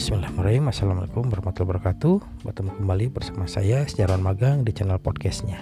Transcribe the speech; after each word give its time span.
Bismillahirrahmanirrahim. 0.00 0.64
Assalamualaikum 0.72 1.28
warahmatullahi 1.28 1.76
wabarakatuh. 1.76 2.14
Bertemu 2.48 2.72
kembali 2.72 3.06
bersama 3.12 3.44
saya 3.44 3.84
Sejarawan 3.84 4.24
Magang 4.24 4.64
di 4.64 4.72
channel 4.72 4.96
podcastnya. 4.96 5.60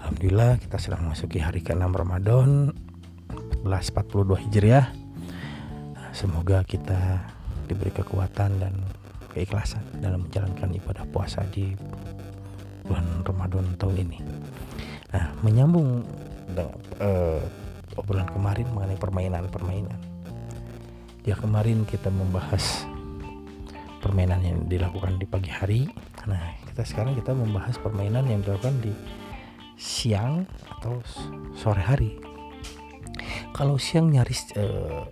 Alhamdulillah 0.00 0.56
kita 0.56 0.80
sudah 0.80 0.96
memasuki 1.04 1.36
hari 1.36 1.60
ke-6 1.60 1.84
Ramadan 1.84 2.72
1442 3.68 4.24
Hijriah. 4.48 4.88
Semoga 6.16 6.64
kita 6.64 7.28
diberi 7.68 7.92
kekuatan 7.92 8.56
dan 8.56 8.72
keikhlasan 9.36 9.84
dalam 10.00 10.24
menjalankan 10.24 10.72
ibadah 10.80 11.04
puasa 11.12 11.44
di 11.52 11.76
bulan 12.88 13.04
Ramadan 13.20 13.68
tahun 13.76 14.00
ini. 14.00 14.18
Nah 15.12 15.28
menyambung 15.44 16.08
uh, 16.56 17.40
obrolan 18.00 18.32
kemarin 18.32 18.64
mengenai 18.72 18.96
permainan-permainan. 18.96 20.00
Ya 21.28 21.36
kemarin 21.36 21.84
kita 21.84 22.08
membahas 22.08 22.88
permainan 24.10 24.42
yang 24.42 24.58
dilakukan 24.66 25.22
di 25.22 25.26
pagi 25.30 25.54
hari. 25.54 25.86
Nah, 26.26 26.58
kita 26.66 26.82
sekarang 26.82 27.14
kita 27.14 27.30
membahas 27.30 27.78
permainan 27.78 28.26
yang 28.26 28.42
dilakukan 28.42 28.82
di 28.82 28.90
siang 29.78 30.50
atau 30.66 30.98
sore 31.54 31.78
hari. 31.78 32.18
Kalau 33.54 33.78
siang 33.78 34.10
nyaris 34.10 34.50
eh, 34.58 35.06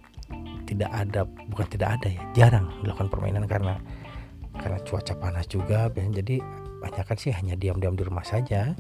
tidak 0.67 0.91
ada, 0.91 1.23
bukan 1.25 1.67
tidak 1.71 2.03
ada 2.03 2.11
ya, 2.11 2.23
jarang 2.35 2.67
dilakukan 2.83 3.07
permainan 3.07 3.47
karena 3.47 3.79
karena 4.59 4.83
cuaca 4.83 5.15
panas 5.15 5.47
juga. 5.47 5.87
Jadi 5.95 6.43
banyak 6.83 7.07
kan 7.07 7.15
sih 7.15 7.31
hanya 7.31 7.55
diam-diam 7.55 7.95
di 7.95 8.03
rumah 8.03 8.27
saja 8.27 8.75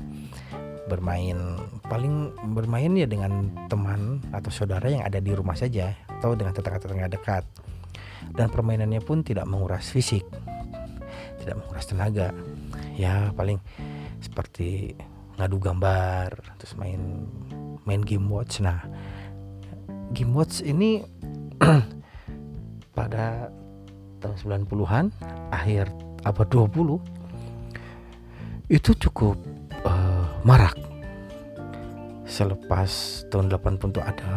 bermain 0.88 1.36
paling 1.84 2.32
bermain 2.56 2.96
ya 2.96 3.04
dengan 3.04 3.52
teman 3.68 4.24
atau 4.32 4.48
saudara 4.48 4.88
yang 4.88 5.04
ada 5.04 5.20
di 5.20 5.36
rumah 5.36 5.52
saja 5.52 5.92
atau 6.08 6.32
dengan 6.32 6.56
tetangga-tetangga 6.56 7.12
dekat 7.12 7.44
dan 8.34 8.50
permainannya 8.52 9.00
pun 9.00 9.22
tidak 9.24 9.48
menguras 9.48 9.88
fisik 9.88 10.26
tidak 11.48 11.64
menguras 11.64 11.88
tenaga. 11.88 12.28
Ya 12.92 13.32
paling 13.32 13.56
seperti 14.20 14.92
ngadu 15.40 15.56
gambar 15.62 16.34
terus 16.60 16.76
main 16.76 17.24
main 17.88 18.04
game 18.04 18.28
watch. 18.28 18.60
Nah 18.60 18.84
game 20.12 20.36
watch 20.36 20.60
ini 20.60 21.08
pada 22.98 23.48
tahun 24.20 24.66
90-an 24.66 25.14
akhir 25.54 25.88
abad 26.26 26.48
20 26.50 27.00
itu 28.68 28.90
cukup 29.08 29.40
uh, 29.88 30.28
marak. 30.44 30.76
Selepas 32.28 33.24
tahun 33.32 33.48
80 33.48 33.88
itu 33.88 34.00
ada 34.04 34.36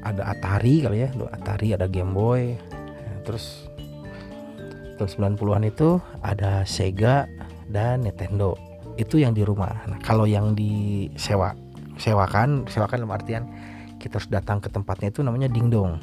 ada 0.00 0.32
Atari 0.32 0.84
kali 0.84 1.04
ya 1.04 1.08
Atari 1.32 1.76
ada 1.76 1.86
Game 1.90 2.12
Boy. 2.16 2.56
Terus 3.24 3.68
tahun 4.96 5.36
90-an 5.36 5.64
itu 5.68 6.00
ada 6.24 6.64
Sega 6.64 7.28
dan 7.68 8.04
Nintendo. 8.04 8.56
Itu 8.96 9.16
yang 9.20 9.32
di 9.32 9.44
rumah. 9.44 9.86
Nah 9.88 9.98
kalau 10.02 10.24
yang 10.24 10.52
disewa 10.56 11.56
sewakan 12.00 12.64
sewakan 12.64 13.04
dalam 13.04 13.12
artian 13.12 13.44
kita 14.00 14.16
harus 14.16 14.32
datang 14.32 14.64
ke 14.64 14.72
tempatnya 14.72 15.12
itu 15.12 15.20
namanya 15.20 15.48
dingdong. 15.52 16.00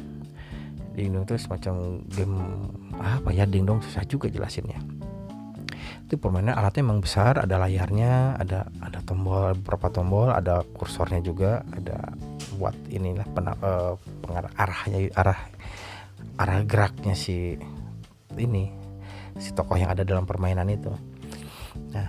Dingdong 0.94 1.26
itu 1.30 1.34
semacam 1.38 2.02
game 2.10 2.38
apa 2.98 3.30
ya 3.34 3.46
dingdong 3.46 3.82
susah 3.86 4.02
juga 4.06 4.30
jelasinnya 4.30 5.07
itu 6.08 6.16
permainan 6.16 6.56
alatnya 6.56 6.88
memang 6.88 7.04
besar 7.04 7.36
ada 7.36 7.60
layarnya 7.60 8.40
ada 8.40 8.72
ada 8.80 9.00
tombol 9.04 9.52
beberapa 9.60 9.92
tombol 9.92 10.32
ada 10.32 10.64
kursornya 10.64 11.20
juga 11.20 11.68
ada 11.68 12.16
buat 12.56 12.72
inilah 12.88 13.28
pena, 13.36 13.52
uh, 13.60 14.00
pengarah 14.24 14.52
arahnya 14.56 15.12
arah 15.20 15.40
arah 16.40 16.64
geraknya 16.64 17.12
si 17.12 17.60
ini 18.40 18.72
si 19.36 19.52
tokoh 19.52 19.76
yang 19.76 19.92
ada 19.92 20.08
dalam 20.08 20.24
permainan 20.24 20.72
itu. 20.72 20.96
Nah 21.92 22.08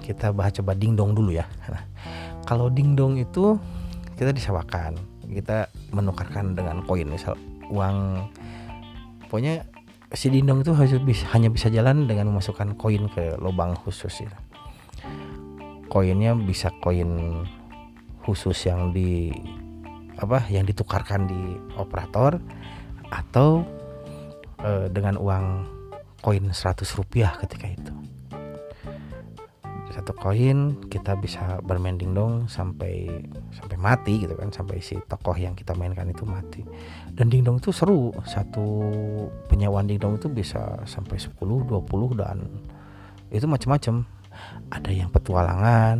kita 0.00 0.32
bahas 0.32 0.56
coba 0.56 0.72
dingdong 0.72 1.12
dulu 1.12 1.36
ya. 1.36 1.44
Nah, 1.68 1.84
kalau 2.48 2.72
dingdong 2.72 3.20
itu 3.20 3.60
kita 4.16 4.32
disewakan 4.32 4.96
kita 5.28 5.68
menukarkan 5.92 6.56
dengan 6.56 6.80
koin 6.88 7.12
misal 7.12 7.36
uang 7.68 8.28
pokoknya 9.28 9.66
si 10.14 10.30
dindong 10.30 10.62
itu 10.62 10.72
hanya 11.34 11.48
bisa 11.50 11.66
jalan 11.70 12.06
dengan 12.06 12.30
memasukkan 12.30 12.78
koin 12.78 13.10
ke 13.10 13.34
lubang 13.42 13.74
khusus 13.74 14.26
ya. 14.26 14.32
Koinnya 15.90 16.34
bisa 16.34 16.70
koin 16.82 17.44
khusus 18.24 18.56
yang 18.66 18.90
di 18.94 19.30
apa 20.18 20.46
yang 20.48 20.64
ditukarkan 20.64 21.26
di 21.26 21.58
operator 21.74 22.38
atau 23.10 23.66
e, 24.62 24.88
dengan 24.88 25.18
uang 25.18 25.46
koin 26.22 26.54
100 26.54 26.86
rupiah 26.96 27.34
ketika 27.42 27.66
itu 27.68 27.92
satu 30.04 30.20
koin 30.20 30.84
kita 30.92 31.16
bisa 31.16 31.64
bermain 31.64 31.96
dingdong 31.96 32.44
sampai 32.44 33.08
sampai 33.56 33.80
mati 33.80 34.20
gitu 34.20 34.36
kan 34.36 34.52
sampai 34.52 34.76
si 34.84 35.00
tokoh 35.08 35.32
yang 35.32 35.56
kita 35.56 35.72
mainkan 35.72 36.12
itu 36.12 36.28
mati. 36.28 36.60
Dan 37.16 37.32
dingdong 37.32 37.56
itu 37.56 37.72
seru 37.72 38.12
satu 38.28 38.84
penyewaan 39.48 39.88
dingdong 39.88 40.20
itu 40.20 40.28
bisa 40.28 40.84
sampai 40.84 41.16
10 41.16 41.40
20 41.40 42.20
dan 42.20 42.44
itu 43.32 43.48
macam-macam 43.48 44.04
ada 44.68 44.92
yang 44.92 45.08
petualangan 45.08 45.96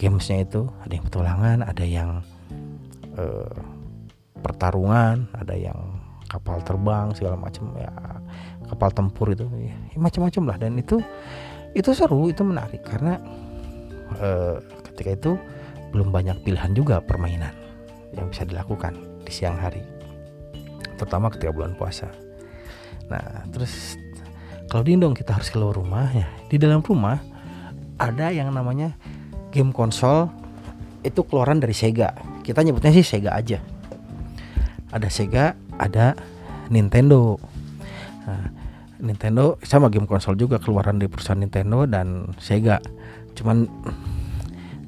gamesnya 0.00 0.48
itu 0.48 0.72
ada 0.80 0.92
yang 0.96 1.04
petualangan 1.04 1.58
ada 1.60 1.84
yang 1.84 2.10
uh, 3.20 3.52
pertarungan 4.40 5.28
ada 5.36 5.52
yang 5.52 5.76
kapal 6.24 6.56
terbang 6.64 7.12
segala 7.12 7.36
macam 7.36 7.68
ya 7.76 7.92
kapal 8.72 8.88
tempur 8.88 9.28
itu 9.36 9.44
ya, 9.60 9.76
macam-macam 10.00 10.42
lah. 10.48 10.56
Dan 10.56 10.80
itu 10.80 10.96
itu 11.72 11.90
seru 11.96 12.28
itu 12.28 12.44
menarik 12.44 12.84
karena 12.84 13.16
uh, 14.20 14.60
ketika 14.92 15.10
itu 15.16 15.32
belum 15.92 16.12
banyak 16.12 16.40
pilihan 16.44 16.72
juga 16.72 17.00
permainan 17.04 17.52
yang 18.12 18.28
bisa 18.28 18.44
dilakukan 18.44 18.96
di 19.24 19.32
siang 19.32 19.56
hari 19.56 19.80
terutama 21.00 21.32
ketika 21.32 21.50
bulan 21.50 21.74
puasa. 21.74 22.08
Nah 23.08 23.44
terus 23.50 23.96
kalau 24.68 24.84
dindong 24.84 25.16
kita 25.16 25.36
harus 25.36 25.50
keluar 25.50 25.76
rumah 25.76 26.08
ya 26.12 26.28
di 26.48 26.56
dalam 26.60 26.84
rumah 26.84 27.18
ada 28.00 28.32
yang 28.32 28.52
namanya 28.52 28.94
game 29.52 29.72
konsol 29.72 30.32
itu 31.02 31.20
keluaran 31.26 31.58
dari 31.58 31.74
Sega. 31.74 32.14
Kita 32.46 32.62
nyebutnya 32.62 32.94
sih 32.94 33.04
Sega 33.04 33.34
aja. 33.34 33.58
Ada 34.92 35.08
Sega 35.08 35.58
ada 35.76 36.14
Nintendo 36.70 37.36
Nintendo 39.02 39.58
sama 39.66 39.90
game 39.90 40.06
konsol 40.06 40.38
juga 40.38 40.62
keluaran 40.62 41.02
dari 41.02 41.10
perusahaan 41.10 41.36
Nintendo 41.38 41.82
dan 41.90 42.30
Sega. 42.38 42.78
Cuman 43.34 43.66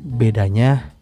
bedanya 0.07 0.95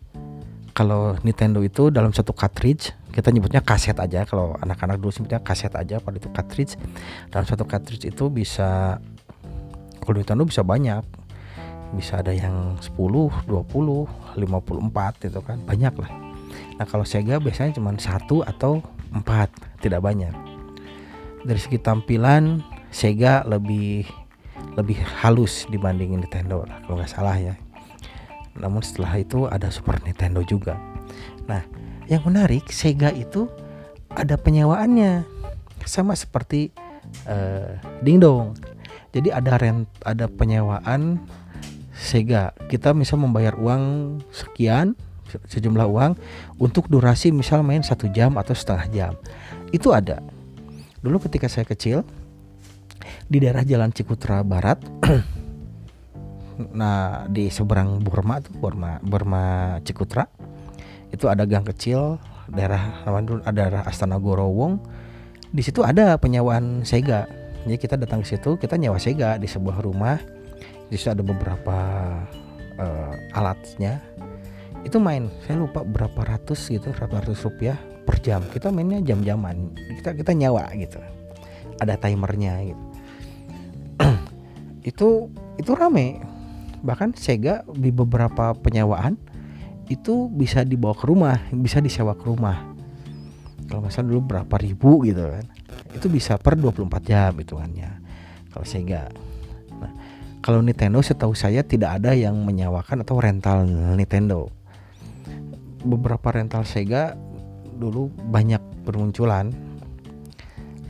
kalau 0.72 1.20
Nintendo 1.20 1.60
itu 1.60 1.92
dalam 1.92 2.16
satu 2.16 2.32
cartridge 2.32 2.96
kita 3.12 3.28
nyebutnya 3.28 3.60
kaset 3.60 3.94
aja. 4.00 4.24
Kalau 4.24 4.56
anak-anak 4.56 4.96
dulu 4.96 5.12
sebutnya 5.12 5.44
kaset 5.44 5.70
aja 5.76 6.00
pada 6.00 6.16
itu 6.16 6.32
cartridge. 6.32 6.80
Dalam 7.28 7.44
satu 7.44 7.68
cartridge 7.68 8.08
itu 8.08 8.32
bisa 8.32 8.96
kalau 10.00 10.16
Nintendo 10.16 10.48
bisa 10.48 10.64
banyak. 10.64 11.04
Bisa 11.92 12.24
ada 12.24 12.32
yang 12.32 12.80
10, 12.80 12.96
20, 12.96 14.08
54 14.40 15.28
itu 15.28 15.40
kan. 15.44 15.60
Banyak 15.68 15.94
lah. 16.00 16.10
Nah 16.80 16.88
kalau 16.88 17.04
Sega 17.04 17.36
biasanya 17.36 17.76
cuma 17.76 17.92
satu 18.00 18.40
atau 18.40 18.80
empat 19.12 19.52
tidak 19.84 20.00
banyak. 20.00 20.32
Dari 21.44 21.60
segi 21.60 21.76
tampilan 21.76 22.71
Sega 22.92 23.42
lebih 23.48 24.04
lebih 24.76 25.00
halus 25.24 25.64
dibanding 25.72 26.16
Nintendo 26.20 26.62
lah 26.62 26.78
kalau 26.84 27.00
nggak 27.00 27.10
salah 27.10 27.36
ya. 27.40 27.56
Namun 28.60 28.84
setelah 28.84 29.16
itu 29.16 29.48
ada 29.48 29.72
Super 29.72 29.98
Nintendo 30.04 30.44
juga. 30.44 30.76
Nah, 31.48 31.64
yang 32.06 32.22
menarik 32.28 32.68
Sega 32.68 33.08
itu 33.10 33.48
ada 34.12 34.36
penyewaannya 34.36 35.24
sama 35.88 36.12
seperti 36.12 36.70
uh, 37.26 37.80
Dingdong. 38.04 38.54
Jadi 39.12 39.28
ada 39.32 39.56
rent, 39.56 39.88
ada 40.04 40.28
penyewaan 40.28 41.20
Sega. 41.96 42.52
Kita 42.68 42.92
bisa 42.92 43.16
membayar 43.16 43.56
uang 43.56 44.20
sekian 44.32 44.96
sejumlah 45.48 45.88
uang 45.88 46.12
untuk 46.60 46.92
durasi 46.92 47.32
misal 47.32 47.64
main 47.64 47.80
satu 47.80 48.08
jam 48.12 48.36
atau 48.36 48.52
setengah 48.52 48.86
jam. 48.92 49.12
Itu 49.72 49.96
ada. 49.96 50.20
Dulu 51.00 51.24
ketika 51.24 51.48
saya 51.48 51.64
kecil, 51.64 52.04
di 53.32 53.40
daerah 53.40 53.64
Jalan 53.64 53.96
Cikutra 53.96 54.44
Barat. 54.44 54.76
nah, 56.76 57.24
di 57.32 57.48
seberang 57.48 58.04
Burma 58.04 58.44
tuh, 58.44 58.52
Burma, 58.52 59.00
Burma 59.00 59.76
Cikutra. 59.80 60.28
Itu 61.08 61.32
ada 61.32 61.48
gang 61.48 61.64
kecil 61.64 62.20
daerah 62.52 63.00
dulu 63.24 63.40
ada 63.40 63.56
daerah 63.56 63.82
Astana 63.88 64.20
Gorowong. 64.20 64.76
Di 65.48 65.64
situ 65.64 65.80
ada 65.80 66.20
penyewaan 66.20 66.84
Sega. 66.84 67.24
Jadi 67.64 67.80
kita 67.80 67.96
datang 67.96 68.20
ke 68.20 68.36
situ, 68.36 68.60
kita 68.60 68.76
nyewa 68.76 69.00
Sega 69.00 69.40
di 69.40 69.48
sebuah 69.48 69.80
rumah. 69.80 70.20
Di 70.92 71.00
situ 71.00 71.08
ada 71.08 71.24
beberapa 71.24 71.76
uh, 72.76 73.12
alatnya. 73.32 73.96
Itu 74.84 75.00
main, 75.00 75.32
saya 75.48 75.56
lupa 75.56 75.80
berapa 75.86 76.20
ratus 76.20 76.68
gitu, 76.68 76.92
berapa 76.92 77.24
ratus 77.24 77.48
rupiah 77.48 77.80
per 78.04 78.20
jam. 78.20 78.44
Kita 78.52 78.68
mainnya 78.68 79.00
jam-jaman. 79.00 79.72
Kita 79.96 80.12
kita 80.12 80.36
nyawa 80.36 80.68
gitu 80.76 81.00
ada 81.80 81.98
timernya 81.98 82.62
gitu 82.62 82.91
itu 84.82 85.30
itu 85.58 85.70
rame. 85.72 86.18
Bahkan 86.82 87.14
Sega 87.14 87.62
di 87.70 87.94
beberapa 87.94 88.54
penyewaan 88.58 89.14
itu 89.86 90.26
bisa 90.30 90.66
dibawa 90.66 90.94
ke 90.94 91.04
rumah 91.06 91.38
bisa 91.54 91.78
disewa 91.78 92.18
ke 92.18 92.26
rumah. 92.26 92.74
Kalau 93.70 93.88
salah 93.88 94.10
dulu 94.10 94.20
berapa 94.36 94.54
ribu 94.58 95.06
gitu 95.06 95.22
kan. 95.30 95.46
Itu 95.94 96.10
bisa 96.10 96.36
per 96.36 96.58
24 96.58 97.08
jam 97.08 97.32
hitungannya 97.38 97.90
kalau 98.50 98.66
Sega. 98.66 99.08
Nah 99.78 99.92
kalau 100.42 100.58
Nintendo 100.58 100.98
setahu 100.98 101.38
saya 101.38 101.62
tidak 101.62 102.02
ada 102.02 102.18
yang 102.18 102.34
menyewakan 102.42 103.06
atau 103.06 103.22
rental 103.22 103.62
Nintendo. 103.94 104.50
Beberapa 105.86 106.34
rental 106.34 106.66
Sega 106.66 107.14
dulu 107.78 108.10
banyak 108.10 108.60
bermunculan. 108.82 109.54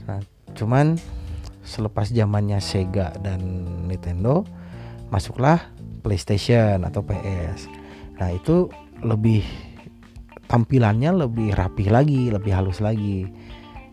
Nah 0.09 0.21
cuman 0.57 0.97
selepas 1.63 2.11
zamannya 2.11 2.59
Sega 2.59 3.15
dan 3.23 3.41
Nintendo 3.87 4.43
masuklah 5.09 5.71
PlayStation 6.03 6.83
atau 6.83 7.07
PS 7.07 7.71
nah 8.19 8.31
itu 8.31 8.71
lebih 9.03 9.43
tampilannya 10.53 11.25
lebih 11.25 11.57
rapi 11.57 11.89
lagi 11.89 12.29
lebih 12.29 12.53
halus 12.53 12.85
lagi. 12.85 13.25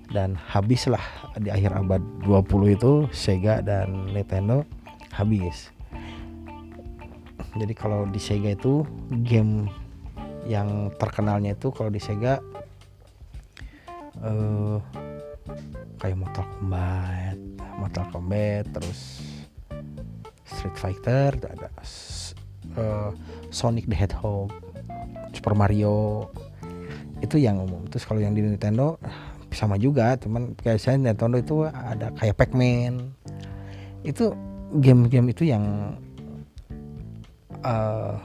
Dan 0.10 0.34
habislah 0.34 1.06
di 1.38 1.54
akhir 1.54 1.86
abad 1.86 2.02
20 2.26 2.74
itu 2.74 2.94
Sega 3.14 3.62
dan 3.62 4.10
Nintendo 4.10 4.66
habis. 5.14 5.70
Jadi 7.54 7.74
kalau 7.78 8.10
di 8.10 8.18
Sega 8.18 8.58
itu 8.58 8.82
game 9.22 9.70
yang 10.50 10.90
terkenalnya 10.98 11.54
itu 11.54 11.70
kalau 11.70 11.94
di 11.94 12.02
Sega 12.02 12.42
uh, 14.26 14.82
kayak 16.02 16.18
Mortal 16.18 16.46
Kombat, 16.58 17.29
Mortal 17.80 18.06
Kombat, 18.12 18.68
terus 18.76 19.24
Street 20.44 20.76
Fighter, 20.76 21.40
ada 21.40 21.72
uh, 22.76 23.10
Sonic 23.50 23.88
the 23.88 23.96
Hedgehog, 23.96 24.52
Super 25.32 25.56
Mario, 25.56 26.28
itu 27.24 27.40
yang 27.40 27.64
umum. 27.64 27.88
Terus 27.88 28.04
kalau 28.04 28.20
yang 28.20 28.36
di 28.36 28.44
Nintendo 28.44 29.00
sama 29.56 29.80
juga, 29.80 30.20
cuman 30.20 30.54
kayak 30.60 30.78
saya 30.78 31.00
Nintendo 31.00 31.40
itu 31.40 31.66
ada 31.66 32.12
kayak 32.20 32.36
Pac-Man, 32.38 33.16
itu 34.04 34.36
game-game 34.78 35.32
itu 35.34 35.50
yang 35.50 35.96
uh, 37.64 38.20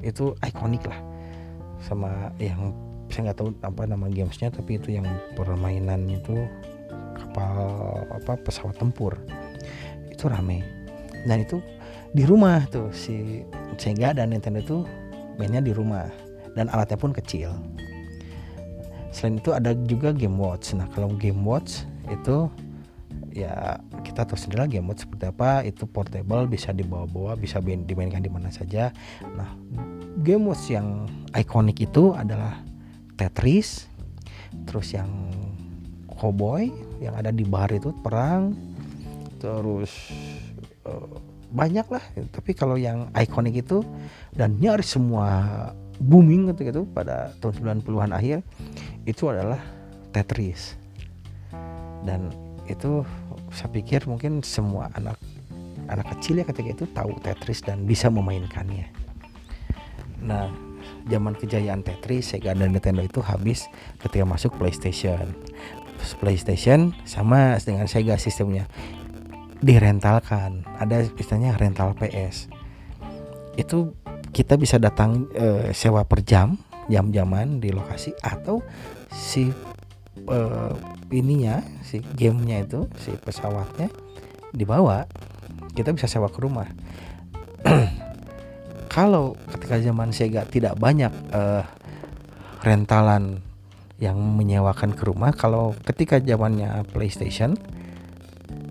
itu 0.00 0.32
ikonik 0.46 0.86
lah. 0.86 1.00
Sama 1.80 2.32
yang 2.38 2.72
saya 3.10 3.30
nggak 3.30 3.38
tahu 3.42 3.50
apa 3.66 3.82
nama 3.90 4.06
gamesnya 4.06 4.54
tapi 4.54 4.78
itu 4.78 4.94
yang 4.94 5.06
permainan 5.34 6.06
itu 6.06 6.46
kapal 7.30 7.62
apa 8.10 8.34
pesawat 8.42 8.74
tempur. 8.74 9.14
Itu 10.10 10.26
rame. 10.26 10.66
Dan 11.22 11.46
itu 11.46 11.62
di 12.10 12.26
rumah 12.26 12.66
tuh 12.66 12.90
si 12.90 13.46
Sega 13.78 14.10
dan 14.10 14.34
Nintendo 14.34 14.58
itu 14.58 14.78
mainnya 15.38 15.62
di 15.62 15.70
rumah. 15.70 16.10
Dan 16.58 16.66
alatnya 16.74 16.98
pun 16.98 17.14
kecil. 17.14 17.54
Selain 19.14 19.38
itu 19.38 19.54
ada 19.54 19.70
juga 19.86 20.10
game 20.10 20.34
watch. 20.34 20.74
Nah 20.74 20.90
kalau 20.90 21.14
game 21.14 21.46
watch 21.46 21.86
itu 22.10 22.50
ya 23.30 23.78
kita 24.02 24.26
tahu 24.26 24.34
sendiri 24.34 24.66
game 24.66 24.90
watch 24.90 25.06
seperti 25.06 25.30
apa. 25.30 25.62
Itu 25.62 25.86
portable 25.86 26.50
bisa 26.50 26.74
dibawa-bawa 26.74 27.38
bisa 27.38 27.62
dimainkan 27.62 28.26
di 28.26 28.30
mana 28.30 28.50
saja. 28.50 28.90
Nah 29.38 29.54
game 30.26 30.50
watch 30.50 30.74
yang 30.74 31.06
ikonik 31.38 31.78
itu 31.78 32.10
adalah 32.18 32.58
Tetris 33.14 33.86
terus 34.66 34.90
yang 34.90 35.06
Cowboy 36.10 36.89
yang 37.00 37.16
ada 37.16 37.32
di 37.32 37.42
bar 37.42 37.72
itu 37.72 37.90
perang 38.04 38.52
terus 39.40 40.12
uh, 40.84 41.16
banyak 41.50 41.86
lah. 41.90 42.04
Tapi 42.30 42.54
kalau 42.54 42.78
yang 42.78 43.10
ikonik 43.16 43.66
itu 43.66 43.82
dan 44.36 44.60
nyaris 44.60 44.94
semua 44.94 45.26
booming 46.00 46.52
gitu 46.54 46.60
gitu 46.64 46.82
pada 46.92 47.34
tahun 47.42 47.82
90-an 47.82 48.12
akhir 48.14 48.40
itu 49.04 49.26
adalah 49.26 49.58
Tetris. 50.14 50.78
Dan 52.06 52.30
itu 52.70 53.04
saya 53.50 53.68
pikir 53.74 54.06
mungkin 54.06 54.40
semua 54.46 54.88
anak 54.94 55.18
anak 55.90 56.06
kecil 56.16 56.38
ya 56.38 56.46
ketika 56.46 56.68
itu 56.70 56.84
tahu 56.94 57.18
Tetris 57.20 57.60
dan 57.66 57.82
bisa 57.84 58.06
memainkannya. 58.06 58.86
Nah 60.22 60.48
zaman 61.10 61.34
kejayaan 61.34 61.82
Tetris, 61.82 62.30
Sega 62.30 62.54
dan 62.54 62.70
Nintendo 62.70 63.02
itu 63.02 63.18
habis 63.20 63.66
ketika 63.98 64.22
masuk 64.22 64.54
PlayStation. 64.56 65.34
PlayStation 66.18 66.96
sama 67.04 67.56
dengan 67.60 67.86
Sega 67.86 68.16
sistemnya 68.16 68.66
direntalkan. 69.60 70.64
Ada 70.80 71.04
istilahnya 71.04 71.56
rental 71.60 71.92
PS. 71.96 72.48
Itu 73.56 73.92
kita 74.32 74.56
bisa 74.56 74.80
datang 74.80 75.28
e, 75.36 75.74
sewa 75.76 76.06
per 76.08 76.24
jam, 76.24 76.56
jam-jaman 76.88 77.60
di 77.60 77.68
lokasi 77.74 78.16
atau 78.24 78.64
si 79.12 79.52
e, 80.16 80.38
ininya, 81.12 81.60
si 81.84 82.00
gamenya 82.00 82.64
itu, 82.64 82.88
si 82.96 83.12
pesawatnya 83.14 83.92
dibawa. 84.56 85.04
Kita 85.76 85.92
bisa 85.92 86.08
sewa 86.08 86.32
ke 86.32 86.40
rumah. 86.40 86.68
kalau 88.90 89.38
ketika 89.54 89.78
zaman 89.78 90.10
Sega 90.10 90.42
tidak 90.50 90.74
banyak 90.76 91.14
uh, 91.30 91.62
rentalan 92.66 93.38
yang 94.00 94.16
menyewakan 94.16 94.96
ke 94.96 95.04
rumah. 95.04 95.30
Kalau 95.36 95.76
ketika 95.84 96.18
zamannya 96.18 96.88
PlayStation 96.90 97.54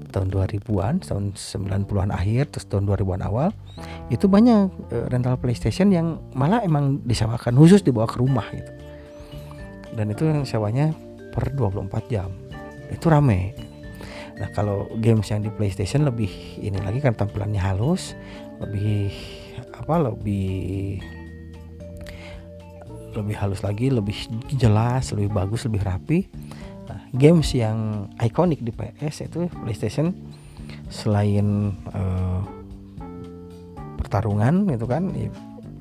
tahun 0.09 0.33
2000-an 0.33 1.05
tahun 1.05 1.37
90-an 1.37 2.09
akhir 2.09 2.57
terus 2.57 2.65
tahun 2.65 2.89
2000-an 2.89 3.21
awal 3.29 3.53
itu 4.09 4.25
banyak 4.25 4.73
uh, 4.89 5.05
rental 5.13 5.37
PlayStation 5.37 5.93
yang 5.93 6.17
malah 6.33 6.65
emang 6.65 7.05
disewakan 7.05 7.53
khusus 7.55 7.85
dibawa 7.85 8.09
ke 8.09 8.17
rumah 8.17 8.45
gitu. 8.49 8.73
Dan 9.93 10.09
itu 10.09 10.25
yang 10.25 10.45
sewanya 10.49 10.91
per 11.29 11.53
24 11.53 12.09
jam. 12.09 12.33
Itu 12.89 13.13
rame. 13.13 13.53
Nah 14.41 14.49
kalau 14.55 14.89
games 14.97 15.29
yang 15.29 15.45
di 15.45 15.53
PlayStation 15.53 16.09
lebih 16.09 16.57
ini 16.57 16.81
lagi 16.81 17.05
kan 17.05 17.13
tampilannya 17.13 17.61
halus 17.61 18.17
lebih 18.59 19.13
apa 19.77 19.95
lebih 20.09 20.99
lebih 23.19 23.35
halus 23.37 23.61
lagi, 23.61 23.91
lebih 23.91 24.15
jelas, 24.55 25.11
lebih 25.11 25.29
bagus, 25.31 25.67
lebih 25.67 25.83
rapi. 25.83 26.19
Nah, 26.89 27.01
games 27.13 27.53
yang 27.53 28.09
ikonik 28.17 28.63
di 28.63 28.73
PS 28.73 29.29
itu 29.29 29.45
PlayStation 29.61 30.15
selain 30.89 31.77
uh, 31.93 32.41
pertarungan 33.99 34.65
itu 34.73 34.85
kan 34.89 35.13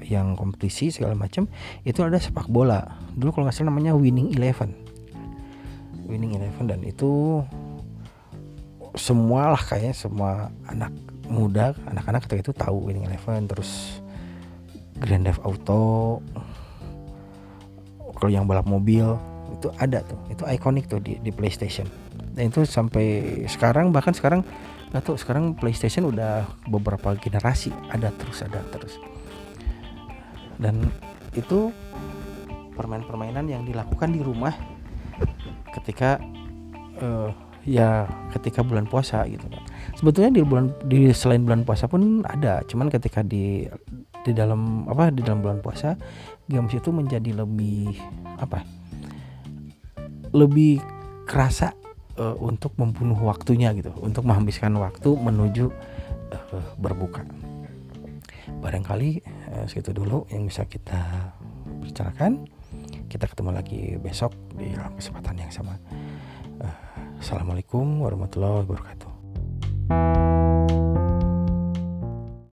yang 0.04 0.36
kompetisi 0.36 0.92
segala 0.92 1.16
macam 1.16 1.48
itu 1.84 2.00
ada 2.04 2.20
sepak 2.20 2.48
bola. 2.48 2.84
Dulu 3.16 3.32
kalau 3.32 3.44
nggak 3.48 3.56
salah 3.56 3.72
namanya 3.72 3.96
Winning 3.96 4.36
Eleven. 4.36 4.72
Winning 6.08 6.36
Eleven 6.36 6.64
dan 6.68 6.80
itu 6.84 7.44
semua 8.96 9.52
lah 9.52 9.60
kayaknya 9.60 9.94
semua 9.94 10.50
anak 10.66 10.90
muda 11.28 11.76
anak-anak 11.86 12.24
ketika 12.24 12.50
itu 12.50 12.52
tahu 12.56 12.88
Winning 12.88 13.04
Eleven 13.04 13.44
terus 13.46 14.00
Grand 14.98 15.22
Theft 15.28 15.44
Auto 15.44 16.18
kalau 18.18 18.30
yang 18.34 18.44
balap 18.44 18.66
mobil 18.66 19.16
itu 19.54 19.70
ada 19.78 20.02
tuh. 20.04 20.18
Itu 20.28 20.42
ikonik 20.44 20.90
tuh 20.90 21.00
di, 21.00 21.16
di 21.22 21.30
PlayStation. 21.30 21.86
Dan 22.34 22.50
itu 22.52 22.66
sampai 22.66 23.46
sekarang 23.46 23.94
bahkan 23.94 24.12
sekarang 24.12 24.42
nggak 24.90 25.02
tahu 25.04 25.16
sekarang 25.20 25.52
PlayStation 25.56 26.08
udah 26.08 26.44
beberapa 26.68 27.14
generasi 27.16 27.70
ada 27.94 28.12
terus 28.18 28.42
ada 28.44 28.60
terus. 28.74 28.98
Dan 30.58 30.90
itu 31.38 31.70
permain-permainan 32.74 33.46
yang 33.50 33.62
dilakukan 33.66 34.14
di 34.14 34.22
rumah 34.22 34.54
ketika 35.74 36.22
uh, 37.02 37.30
ya 37.66 38.06
ketika 38.32 38.62
bulan 38.64 38.86
puasa 38.86 39.26
gitu 39.26 39.44
kan. 39.50 39.62
Sebetulnya 39.98 40.30
di 40.30 40.42
bulan 40.46 40.72
di 40.86 41.10
selain 41.10 41.44
bulan 41.44 41.66
puasa 41.66 41.90
pun 41.90 42.22
ada 42.24 42.62
cuman 42.64 42.88
ketika 42.88 43.20
di 43.26 43.66
di 44.28 44.36
dalam 44.36 44.84
apa 44.84 45.08
di 45.08 45.24
dalam 45.24 45.40
bulan 45.40 45.64
puasa 45.64 45.96
games 46.44 46.76
itu 46.76 46.92
menjadi 46.92 47.32
lebih 47.32 47.96
apa 48.36 48.60
lebih 50.36 50.84
kerasa 51.24 51.72
uh, 52.20 52.36
untuk 52.36 52.76
membunuh 52.76 53.16
waktunya 53.24 53.72
gitu 53.72 53.92
untuk 54.04 54.28
menghabiskan 54.28 54.76
waktu 54.76 55.08
menuju 55.16 55.72
uh, 56.32 56.64
berbuka. 56.76 57.24
Barangkali 58.60 59.24
uh, 59.24 59.64
segitu 59.64 59.96
dulu 59.96 60.28
yang 60.28 60.48
bisa 60.48 60.68
kita 60.68 61.32
bicarakan. 61.80 62.44
Kita 63.08 63.24
ketemu 63.24 63.50
lagi 63.56 63.96
besok 63.96 64.36
di 64.52 64.76
dalam 64.76 64.92
kesempatan 64.96 65.36
yang 65.40 65.52
sama. 65.52 65.80
Uh, 66.60 66.76
assalamualaikum 67.20 68.04
warahmatullahi 68.04 68.68
wabarakatuh 68.68 70.17